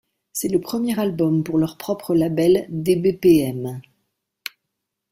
C'est 0.33 0.47
le 0.47 0.59
premier 0.59 0.99
album 0.99 1.43
pour 1.43 1.59
leur 1.59 1.77
propre 1.77 2.15
label 2.15 2.65
dBpm. 2.71 3.81